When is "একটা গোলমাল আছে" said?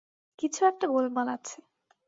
0.65-1.57